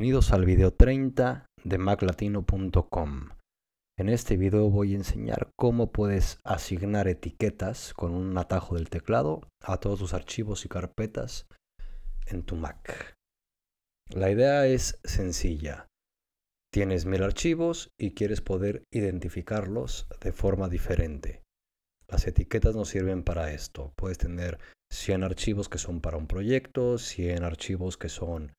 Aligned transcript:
Bienvenidos 0.00 0.32
al 0.32 0.46
video 0.46 0.72
30 0.72 1.44
de 1.62 1.76
maclatino.com. 1.76 3.28
En 3.98 4.08
este 4.08 4.38
video 4.38 4.70
voy 4.70 4.94
a 4.94 4.96
enseñar 4.96 5.50
cómo 5.58 5.92
puedes 5.92 6.38
asignar 6.42 7.06
etiquetas 7.06 7.92
con 7.92 8.14
un 8.14 8.38
atajo 8.38 8.76
del 8.76 8.88
teclado 8.88 9.42
a 9.60 9.76
todos 9.76 9.98
tus 9.98 10.14
archivos 10.14 10.64
y 10.64 10.70
carpetas 10.70 11.48
en 12.24 12.44
tu 12.44 12.56
Mac. 12.56 13.14
La 14.08 14.30
idea 14.30 14.66
es 14.66 14.98
sencilla. 15.04 15.86
Tienes 16.72 17.04
mil 17.04 17.22
archivos 17.22 17.90
y 18.00 18.12
quieres 18.12 18.40
poder 18.40 18.84
identificarlos 18.90 20.06
de 20.22 20.32
forma 20.32 20.70
diferente. 20.70 21.42
Las 22.08 22.26
etiquetas 22.26 22.74
nos 22.74 22.88
sirven 22.88 23.22
para 23.22 23.52
esto. 23.52 23.92
Puedes 23.96 24.16
tener 24.16 24.58
100 24.90 25.24
archivos 25.24 25.68
que 25.68 25.76
son 25.76 26.00
para 26.00 26.16
un 26.16 26.26
proyecto, 26.26 26.96
100 26.96 27.44
archivos 27.44 27.98
que 27.98 28.08
son 28.08 28.54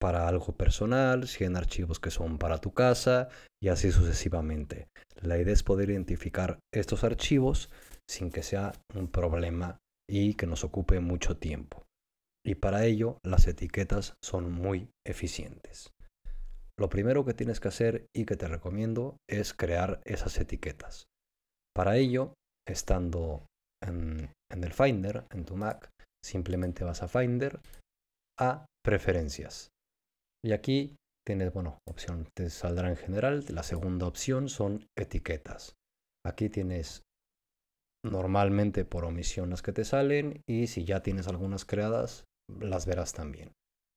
para 0.00 0.28
algo 0.28 0.54
personal, 0.56 1.26
100 1.26 1.56
archivos 1.56 2.00
que 2.00 2.10
son 2.10 2.38
para 2.38 2.58
tu 2.58 2.72
casa 2.72 3.28
y 3.62 3.68
así 3.68 3.90
sucesivamente. 3.90 4.88
La 5.20 5.38
idea 5.38 5.54
es 5.54 5.62
poder 5.62 5.90
identificar 5.90 6.58
estos 6.72 7.04
archivos 7.04 7.70
sin 8.08 8.30
que 8.30 8.42
sea 8.42 8.72
un 8.94 9.08
problema 9.08 9.78
y 10.08 10.34
que 10.34 10.46
nos 10.46 10.64
ocupe 10.64 11.00
mucho 11.00 11.36
tiempo. 11.36 11.84
Y 12.44 12.56
para 12.56 12.84
ello 12.84 13.18
las 13.24 13.46
etiquetas 13.48 14.14
son 14.22 14.52
muy 14.52 14.88
eficientes. 15.04 15.90
Lo 16.78 16.88
primero 16.88 17.24
que 17.24 17.34
tienes 17.34 17.58
que 17.58 17.68
hacer 17.68 18.06
y 18.14 18.26
que 18.26 18.36
te 18.36 18.48
recomiendo 18.48 19.16
es 19.28 19.54
crear 19.54 20.00
esas 20.04 20.38
etiquetas. 20.38 21.06
Para 21.74 21.96
ello, 21.96 22.34
estando 22.68 23.46
en, 23.82 24.30
en 24.52 24.64
el 24.64 24.72
Finder, 24.72 25.24
en 25.30 25.44
tu 25.44 25.56
Mac, 25.56 25.88
simplemente 26.22 26.84
vas 26.84 27.02
a 27.02 27.08
Finder, 27.08 27.60
a 28.38 28.66
Preferencias. 28.84 29.70
Y 30.44 30.52
aquí 30.52 30.96
tienes, 31.26 31.52
bueno, 31.52 31.78
opción, 31.88 32.28
te 32.36 32.50
saldrá 32.50 32.88
en 32.88 32.96
general. 32.96 33.44
La 33.48 33.62
segunda 33.62 34.06
opción 34.06 34.48
son 34.48 34.86
etiquetas. 34.96 35.74
Aquí 36.24 36.48
tienes 36.48 37.02
normalmente 38.04 38.84
por 38.84 39.04
omisión 39.04 39.50
las 39.50 39.62
que 39.62 39.72
te 39.72 39.84
salen 39.84 40.42
y 40.48 40.68
si 40.68 40.84
ya 40.84 41.02
tienes 41.02 41.28
algunas 41.28 41.64
creadas, 41.64 42.24
las 42.48 42.86
verás 42.86 43.12
también. 43.12 43.52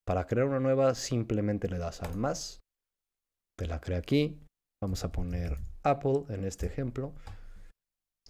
Para 0.06 0.26
crear 0.26 0.48
una 0.48 0.60
nueva 0.60 0.96
simplemente 0.96 1.70
le 1.70 1.78
das 1.78 2.02
al 2.02 2.16
más, 2.16 2.60
te 3.58 3.68
la 3.68 3.80
crea 3.80 4.00
aquí, 4.00 4.40
vamos 4.82 5.04
a 5.04 5.12
poner 5.12 5.58
Apple 5.84 6.24
en 6.30 6.46
este 6.46 6.66
ejemplo, 6.66 7.14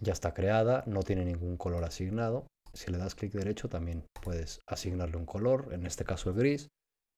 ya 0.00 0.12
está 0.12 0.34
creada, 0.34 0.84
no 0.86 1.02
tiene 1.02 1.24
ningún 1.24 1.56
color 1.56 1.84
asignado, 1.84 2.46
si 2.74 2.90
le 2.90 2.98
das 2.98 3.14
clic 3.14 3.32
derecho 3.32 3.68
también 3.68 4.04
puedes 4.22 4.60
asignarle 4.66 5.16
un 5.16 5.26
color, 5.26 5.72
en 5.72 5.86
este 5.86 6.04
caso 6.04 6.30
el 6.30 6.36
gris, 6.36 6.68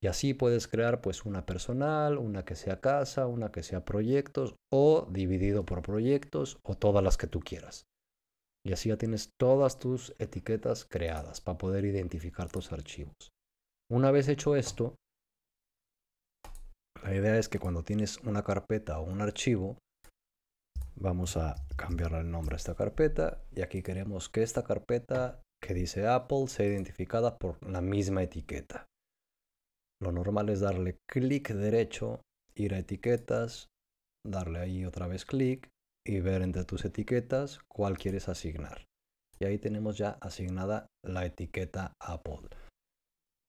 y 0.03 0.08
así 0.08 0.34
puedes 0.34 0.67
crear 0.67 1.00
pues 1.00 1.25
una 1.25 1.47
personal, 1.47 2.19
una 2.19 2.45
que 2.45 2.56
sea 2.56 2.81
casa, 2.81 3.28
una 3.28 3.53
que 3.53 3.62
sea 3.62 3.84
proyectos 3.84 4.56
o 4.72 5.06
dividido 5.08 5.64
por 5.64 5.83
proyectos 5.83 6.58
o 6.64 6.77
todas 6.77 7.05
las 7.05 7.17
que 7.17 7.28
tú 7.28 7.39
quieras. 7.39 7.86
Y 8.67 8.73
así 8.73 8.89
ya 8.89 8.97
tienes 8.97 9.30
todas 9.39 9.78
tus 9.78 10.14
etiquetas 10.19 10.84
creadas 10.84 11.41
para 11.41 11.56
poder 11.56 11.84
identificar 11.84 12.50
tus 12.50 12.73
archivos. 12.73 13.30
Una 13.91 14.11
vez 14.11 14.28
hecho 14.28 14.56
esto, 14.56 14.97
la 17.05 17.14
idea 17.14 17.39
es 17.39 17.48
que 17.48 17.61
cuando 17.61 17.84
tienes 17.84 18.19
una 18.25 18.42
carpeta 18.42 18.98
o 18.98 19.05
un 19.05 19.20
archivo, 19.20 19.78
vamos 20.97 21.36
a 21.36 21.55
cambiarle 21.77 22.20
el 22.20 22.30
nombre 22.30 22.56
a 22.56 22.58
esta 22.58 22.75
carpeta 22.75 23.41
y 23.55 23.62
aquí 23.62 23.83
queremos 23.83 24.28
que 24.28 24.42
esta 24.42 24.64
carpeta 24.64 25.41
que 25.62 25.75
dice 25.75 26.08
Apple 26.08 26.48
sea 26.48 26.67
identificada 26.67 27.39
por 27.39 27.62
la 27.69 27.80
misma 27.80 28.25
etiqueta. 28.25 28.86
Lo 30.03 30.11
normal 30.11 30.48
es 30.48 30.58
darle 30.58 30.98
clic 31.08 31.51
derecho, 31.51 32.23
ir 32.57 32.74
a 32.74 32.79
etiquetas, 32.79 33.68
darle 34.27 34.58
ahí 34.58 34.85
otra 34.85 35.07
vez 35.07 35.24
clic 35.24 35.68
y 36.05 36.18
ver 36.18 36.42
entre 36.42 36.64
tus 36.64 36.85
etiquetas 36.85 37.61
cuál 37.68 37.96
quieres 37.96 38.29
asignar. 38.29 38.85
Y 39.39 39.45
ahí 39.45 39.58
tenemos 39.58 39.96
ya 39.96 40.18
asignada 40.20 40.89
la 41.05 41.24
etiqueta 41.24 41.92
Apple. 42.01 42.48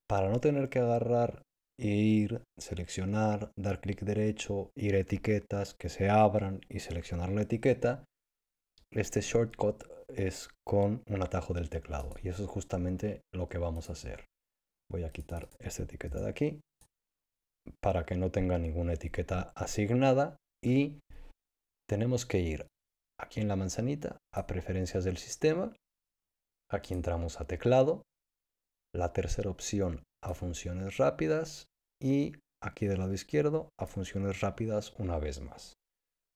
Para 0.07 0.29
no 0.29 0.39
tener 0.39 0.69
que 0.69 0.77
agarrar 0.77 1.41
e 1.79 1.87
ir, 1.87 2.43
seleccionar, 2.59 3.51
dar 3.57 3.81
clic 3.81 4.01
derecho, 4.01 4.69
ir 4.75 4.93
a 4.93 4.99
etiquetas, 4.99 5.73
que 5.73 5.89
se 5.89 6.07
abran 6.07 6.61
y 6.69 6.81
seleccionar 6.81 7.29
la 7.29 7.41
etiqueta, 7.41 8.03
este 8.91 9.21
shortcut 9.21 9.85
es 10.07 10.49
con 10.63 11.01
un 11.07 11.23
atajo 11.23 11.55
del 11.55 11.71
teclado. 11.71 12.13
Y 12.21 12.29
eso 12.29 12.43
es 12.43 12.49
justamente 12.49 13.21
lo 13.33 13.49
que 13.49 13.57
vamos 13.57 13.89
a 13.89 13.93
hacer. 13.93 14.25
Voy 14.93 15.03
a 15.05 15.11
quitar 15.11 15.49
esta 15.57 15.83
etiqueta 15.83 16.21
de 16.21 16.29
aquí 16.29 16.61
para 17.81 18.05
que 18.05 18.15
no 18.15 18.29
tenga 18.29 18.59
ninguna 18.59 18.93
etiqueta 18.93 19.51
asignada 19.55 20.37
y 20.63 20.99
tenemos 21.89 22.27
que 22.27 22.41
ir 22.41 22.67
aquí 23.19 23.41
en 23.41 23.47
la 23.47 23.55
manzanita 23.55 24.19
a 24.31 24.45
preferencias 24.45 25.03
del 25.03 25.17
sistema. 25.17 25.73
Aquí 26.69 26.93
entramos 26.93 27.41
a 27.41 27.47
teclado. 27.47 28.03
La 28.93 29.13
tercera 29.13 29.49
opción 29.49 30.03
a 30.23 30.35
funciones 30.35 30.97
rápidas 30.97 31.65
y 31.99 32.33
aquí 32.61 32.85
del 32.85 32.99
lado 32.99 33.13
izquierdo 33.13 33.69
a 33.79 33.87
funciones 33.87 34.41
rápidas 34.41 34.93
una 34.99 35.17
vez 35.17 35.41
más. 35.41 35.73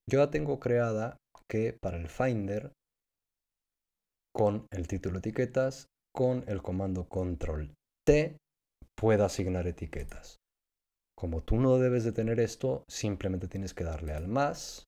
Yo 0.09 0.17
ya 0.17 0.31
tengo 0.31 0.59
creada 0.59 1.17
que 1.47 1.77
para 1.79 1.97
el 1.97 2.07
Finder 2.07 2.71
con 4.33 4.65
el 4.71 4.87
título 4.87 5.19
etiquetas 5.19 5.85
con 6.11 6.43
el 6.47 6.63
comando 6.63 7.07
control 7.07 7.75
T 8.03 8.35
pueda 8.97 9.25
asignar 9.25 9.67
etiquetas. 9.67 10.37
Como 11.17 11.41
tú 11.41 11.57
no 11.57 11.77
debes 11.77 12.03
de 12.03 12.11
tener 12.11 12.39
esto, 12.39 12.83
simplemente 12.89 13.47
tienes 13.47 13.73
que 13.73 13.83
darle 13.83 14.13
al 14.13 14.27
más, 14.27 14.85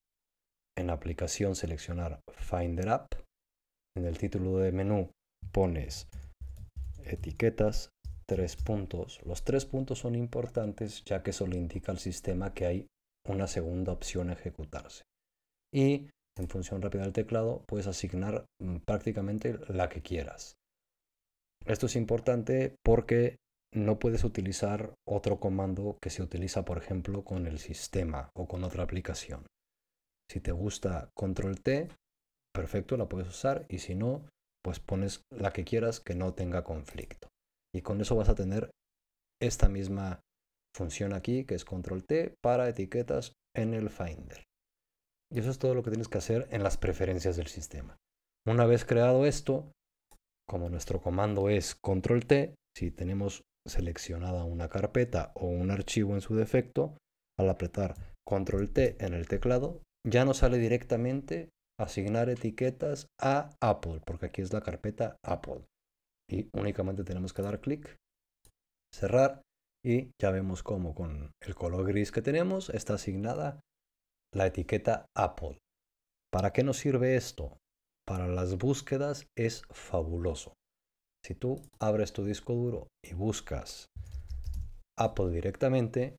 en 0.77 0.89
aplicación 0.89 1.55
seleccionar 1.55 2.21
Finder 2.31 2.89
App, 2.89 3.13
en 3.97 4.05
el 4.05 4.17
título 4.17 4.57
de 4.57 4.71
menú 4.71 5.11
pones 5.51 6.07
etiquetas, 7.03 7.89
tres 8.27 8.55
puntos. 8.55 9.19
Los 9.25 9.43
tres 9.43 9.65
puntos 9.65 9.99
son 9.99 10.15
importantes 10.15 11.03
ya 11.03 11.23
que 11.23 11.31
eso 11.31 11.47
le 11.47 11.57
indica 11.57 11.91
al 11.91 11.99
sistema 11.99 12.53
que 12.53 12.65
hay 12.65 12.87
una 13.27 13.47
segunda 13.47 13.91
opción 13.91 14.29
a 14.29 14.33
ejecutarse. 14.33 15.03
Y 15.73 16.09
en 16.37 16.47
función 16.47 16.81
rápida 16.81 17.03
del 17.03 17.13
teclado 17.13 17.63
puedes 17.67 17.87
asignar 17.87 18.45
mm, 18.61 18.77
prácticamente 18.85 19.59
la 19.67 19.89
que 19.89 20.01
quieras. 20.01 20.55
Esto 21.65 21.87
es 21.87 21.95
importante 21.95 22.75
porque 22.83 23.37
no 23.73 23.99
puedes 23.99 24.23
utilizar 24.23 24.93
otro 25.07 25.39
comando 25.39 25.97
que 26.01 26.09
se 26.09 26.23
utiliza, 26.23 26.65
por 26.65 26.77
ejemplo, 26.77 27.23
con 27.23 27.45
el 27.47 27.59
sistema 27.59 28.31
o 28.35 28.47
con 28.47 28.63
otra 28.63 28.83
aplicación. 28.83 29.45
Si 30.29 30.39
te 30.39 30.51
gusta 30.51 31.09
control 31.15 31.61
T, 31.61 31.89
perfecto, 32.53 32.97
la 32.97 33.07
puedes 33.07 33.29
usar 33.29 33.65
y 33.69 33.79
si 33.79 33.95
no, 33.95 34.25
pues 34.63 34.79
pones 34.79 35.21
la 35.31 35.51
que 35.51 35.63
quieras 35.63 35.99
que 35.99 36.15
no 36.15 36.33
tenga 36.33 36.63
conflicto. 36.63 37.29
Y 37.73 37.81
con 37.81 38.01
eso 38.01 38.15
vas 38.15 38.29
a 38.29 38.35
tener 38.35 38.71
esta 39.41 39.69
misma 39.69 40.21
función 40.75 41.13
aquí, 41.13 41.45
que 41.45 41.55
es 41.55 41.65
control 41.65 42.05
T, 42.05 42.35
para 42.43 42.67
etiquetas 42.67 43.33
en 43.55 43.73
el 43.73 43.89
Finder. 43.89 44.45
Y 45.31 45.39
eso 45.39 45.51
es 45.51 45.59
todo 45.59 45.75
lo 45.75 45.83
que 45.83 45.91
tienes 45.91 46.07
que 46.07 46.17
hacer 46.17 46.47
en 46.51 46.63
las 46.63 46.77
preferencias 46.77 47.35
del 47.37 47.47
sistema. 47.47 47.97
Una 48.47 48.65
vez 48.65 48.85
creado 48.85 49.25
esto, 49.25 49.71
como 50.47 50.69
nuestro 50.69 51.01
comando 51.01 51.49
es 51.49 51.75
control 51.75 52.25
T, 52.25 52.55
si 52.75 52.91
tenemos 52.91 53.43
seleccionada 53.69 54.43
una 54.43 54.69
carpeta 54.69 55.31
o 55.35 55.47
un 55.47 55.71
archivo 55.71 56.15
en 56.15 56.21
su 56.21 56.35
defecto, 56.35 56.97
al 57.37 57.49
apretar 57.49 57.95
control 58.27 58.71
T 58.71 58.97
en 59.03 59.13
el 59.13 59.27
teclado, 59.27 59.81
ya 60.05 60.25
no 60.25 60.33
sale 60.33 60.57
directamente 60.57 61.49
asignar 61.79 62.29
etiquetas 62.29 63.07
a 63.21 63.51
Apple, 63.61 64.01
porque 64.05 64.27
aquí 64.27 64.41
es 64.41 64.53
la 64.53 64.61
carpeta 64.61 65.17
Apple. 65.23 65.65
Y 66.29 66.49
únicamente 66.53 67.03
tenemos 67.03 67.33
que 67.33 67.41
dar 67.41 67.61
clic, 67.61 67.95
cerrar 68.93 69.41
y 69.83 70.11
ya 70.21 70.31
vemos 70.31 70.61
cómo 70.61 70.93
con 70.93 71.31
el 71.41 71.55
color 71.55 71.87
gris 71.87 72.11
que 72.11 72.21
tenemos 72.21 72.69
está 72.69 72.95
asignada 72.95 73.61
la 74.33 74.47
etiqueta 74.47 75.05
Apple. 75.15 75.57
¿Para 76.31 76.51
qué 76.51 76.63
nos 76.63 76.77
sirve 76.77 77.15
esto? 77.15 77.57
Para 78.05 78.27
las 78.27 78.57
búsquedas 78.57 79.25
es 79.37 79.63
fabuloso. 79.71 80.53
Si 81.25 81.35
tú 81.35 81.61
abres 81.79 82.13
tu 82.13 82.23
disco 82.23 82.53
duro 82.53 82.87
y 83.03 83.13
buscas 83.13 83.87
Apple 84.97 85.31
directamente, 85.31 86.17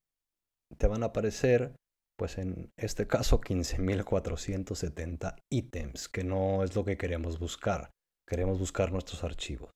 te 0.78 0.86
van 0.86 1.02
a 1.02 1.06
aparecer, 1.06 1.74
pues 2.18 2.38
en 2.38 2.70
este 2.78 3.06
caso, 3.06 3.40
15.470 3.40 5.36
ítems, 5.50 6.08
que 6.08 6.24
no 6.24 6.64
es 6.64 6.74
lo 6.74 6.84
que 6.84 6.96
queremos 6.96 7.38
buscar. 7.38 7.90
Queremos 8.28 8.58
buscar 8.58 8.92
nuestros 8.92 9.24
archivos. 9.24 9.70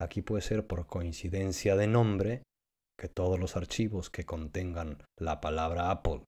Aquí 0.00 0.20
puede 0.20 0.42
ser 0.42 0.66
por 0.66 0.86
coincidencia 0.86 1.76
de 1.76 1.86
nombre 1.86 2.42
que 2.98 3.08
todos 3.08 3.38
los 3.38 3.56
archivos 3.56 4.10
que 4.10 4.24
contengan 4.24 4.98
la 5.18 5.40
palabra 5.40 5.90
Apple 5.90 6.24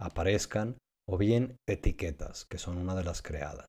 aparezcan 0.00 0.78
o 1.08 1.18
bien 1.18 1.56
etiquetas, 1.68 2.46
que 2.46 2.58
son 2.58 2.78
una 2.78 2.94
de 2.94 3.04
las 3.04 3.20
creadas. 3.20 3.66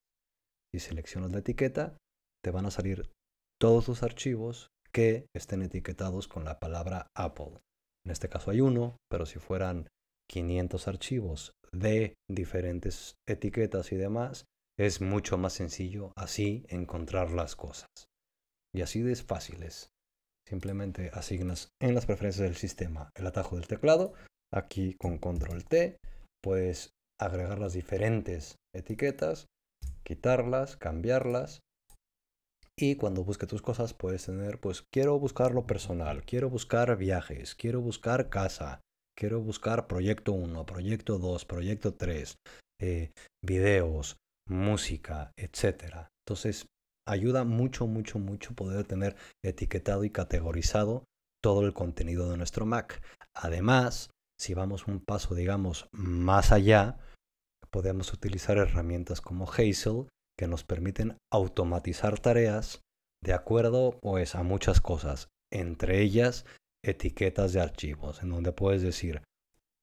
Si 0.73 0.79
seleccionas 0.79 1.31
la 1.31 1.39
etiqueta, 1.39 1.97
te 2.43 2.51
van 2.51 2.65
a 2.65 2.71
salir 2.71 3.11
todos 3.61 3.87
los 3.87 4.01
archivos 4.01 4.71
que 4.91 5.27
estén 5.35 5.61
etiquetados 5.61 6.27
con 6.27 6.45
la 6.45 6.59
palabra 6.59 7.11
Apple. 7.15 7.61
En 8.03 8.11
este 8.11 8.27
caso 8.27 8.49
hay 8.49 8.59
uno, 8.59 8.97
pero 9.07 9.27
si 9.27 9.37
fueran 9.37 9.87
500 10.31 10.87
archivos 10.87 11.51
de 11.71 12.15
diferentes 12.27 13.13
etiquetas 13.29 13.91
y 13.91 13.97
demás, 13.97 14.45
es 14.79 14.99
mucho 14.99 15.37
más 15.37 15.53
sencillo 15.53 16.11
así 16.15 16.65
encontrar 16.69 17.29
las 17.29 17.55
cosas. 17.55 17.85
Y 18.73 18.81
así 18.81 19.03
de 19.03 19.15
fáciles. 19.15 19.89
Simplemente 20.49 21.11
asignas 21.13 21.69
en 21.79 21.93
las 21.93 22.07
preferencias 22.07 22.47
del 22.47 22.55
sistema 22.55 23.11
el 23.13 23.27
atajo 23.27 23.57
del 23.57 23.67
teclado. 23.67 24.13
Aquí 24.51 24.95
con 24.95 25.19
control 25.19 25.65
T 25.65 25.97
puedes 26.41 26.89
agregar 27.19 27.59
las 27.59 27.73
diferentes 27.73 28.55
etiquetas, 28.73 29.45
quitarlas, 30.03 30.77
cambiarlas. 30.77 31.59
Y 32.81 32.95
cuando 32.95 33.23
busque 33.23 33.45
tus 33.45 33.61
cosas 33.61 33.93
puedes 33.93 34.25
tener, 34.25 34.59
pues 34.59 34.81
quiero 34.91 35.19
buscar 35.19 35.53
lo 35.53 35.67
personal, 35.67 36.23
quiero 36.25 36.49
buscar 36.49 36.97
viajes, 36.97 37.53
quiero 37.53 37.79
buscar 37.79 38.29
casa, 38.29 38.81
quiero 39.15 39.39
buscar 39.39 39.85
proyecto 39.85 40.31
1, 40.31 40.65
proyecto 40.65 41.19
2, 41.19 41.45
proyecto 41.45 41.93
3, 41.93 42.37
eh, 42.81 43.11
videos, 43.45 44.17
música, 44.49 45.31
etc. 45.37 46.07
Entonces 46.25 46.65
ayuda 47.07 47.43
mucho, 47.43 47.85
mucho, 47.85 48.17
mucho 48.17 48.55
poder 48.55 48.87
tener 48.87 49.15
etiquetado 49.45 50.03
y 50.03 50.09
categorizado 50.09 51.03
todo 51.39 51.67
el 51.67 51.73
contenido 51.73 52.31
de 52.31 52.37
nuestro 52.37 52.65
Mac. 52.65 52.99
Además, 53.35 54.09
si 54.39 54.55
vamos 54.55 54.87
un 54.87 55.01
paso, 55.01 55.35
digamos, 55.35 55.87
más 55.91 56.51
allá, 56.51 56.97
podemos 57.69 58.11
utilizar 58.11 58.57
herramientas 58.57 59.21
como 59.21 59.47
Hazel 59.47 60.07
que 60.37 60.47
nos 60.47 60.63
permiten 60.63 61.17
automatizar 61.31 62.19
tareas 62.19 62.81
de 63.23 63.33
acuerdo 63.33 63.99
pues 64.01 64.35
a 64.35 64.43
muchas 64.43 64.81
cosas, 64.81 65.29
entre 65.51 66.01
ellas 66.01 66.45
etiquetas 66.83 67.53
de 67.53 67.61
archivos, 67.61 68.23
en 68.23 68.29
donde 68.29 68.51
puedes 68.51 68.81
decir 68.81 69.21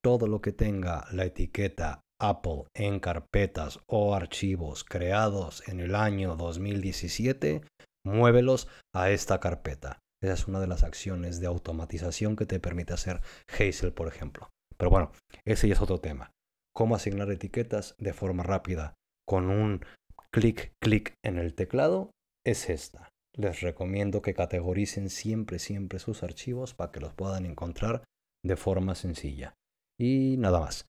todo 0.02 0.26
lo 0.26 0.40
que 0.40 0.52
tenga 0.52 1.06
la 1.12 1.24
etiqueta 1.24 2.00
Apple 2.20 2.64
en 2.74 2.98
carpetas 2.98 3.78
o 3.86 4.14
archivos 4.14 4.84
creados 4.84 5.66
en 5.68 5.80
el 5.80 5.94
año 5.94 6.34
2017, 6.36 7.62
muévelos 8.04 8.68
a 8.92 9.10
esta 9.10 9.38
carpeta. 9.38 10.00
Esa 10.20 10.32
es 10.34 10.48
una 10.48 10.58
de 10.60 10.66
las 10.66 10.82
acciones 10.82 11.38
de 11.40 11.46
automatización 11.46 12.34
que 12.34 12.46
te 12.46 12.58
permite 12.58 12.92
hacer 12.92 13.20
Hazel, 13.48 13.92
por 13.92 14.08
ejemplo. 14.08 14.50
Pero 14.76 14.90
bueno, 14.90 15.12
ese 15.44 15.68
ya 15.68 15.74
es 15.74 15.80
otro 15.80 16.00
tema. 16.00 16.32
Cómo 16.74 16.96
asignar 16.96 17.30
etiquetas 17.30 17.94
de 17.98 18.12
forma 18.12 18.42
rápida 18.42 18.94
con 19.26 19.50
un 19.50 19.84
clic, 20.32 20.72
clic 20.82 21.14
en 21.24 21.38
el 21.38 21.54
teclado 21.54 22.10
es 22.46 22.70
esta. 22.70 23.08
Les 23.36 23.60
recomiendo 23.60 24.22
que 24.22 24.34
categoricen 24.34 25.10
siempre, 25.10 25.58
siempre 25.58 25.98
sus 25.98 26.22
archivos 26.22 26.74
para 26.74 26.90
que 26.90 27.00
los 27.00 27.14
puedan 27.14 27.46
encontrar 27.46 28.02
de 28.44 28.56
forma 28.56 28.94
sencilla. 28.94 29.54
Y 29.98 30.36
nada 30.38 30.60
más. 30.60 30.86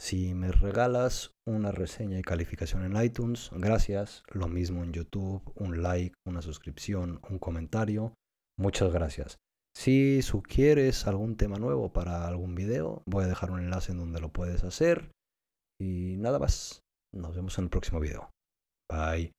Si 0.00 0.34
me 0.34 0.50
regalas 0.50 1.30
una 1.46 1.70
reseña 1.70 2.18
y 2.18 2.22
calificación 2.22 2.84
en 2.84 3.00
iTunes, 3.00 3.50
gracias. 3.52 4.24
Lo 4.32 4.48
mismo 4.48 4.82
en 4.82 4.92
YouTube, 4.92 5.42
un 5.54 5.80
like, 5.80 6.14
una 6.26 6.42
suscripción, 6.42 7.20
un 7.30 7.38
comentario. 7.38 8.14
Muchas 8.58 8.92
gracias. 8.92 9.36
Si 9.76 10.22
sugieres 10.22 11.06
algún 11.06 11.36
tema 11.36 11.56
nuevo 11.58 11.92
para 11.92 12.26
algún 12.26 12.56
video, 12.56 13.02
voy 13.06 13.24
a 13.24 13.28
dejar 13.28 13.52
un 13.52 13.60
enlace 13.60 13.92
en 13.92 13.98
donde 13.98 14.20
lo 14.20 14.32
puedes 14.32 14.64
hacer. 14.64 15.12
Y 15.80 16.16
nada 16.18 16.38
más. 16.38 16.80
Nos 17.14 17.36
vemos 17.36 17.56
en 17.58 17.64
el 17.64 17.70
próximo 17.70 18.00
video. 18.00 18.30
Bye. 18.92 19.32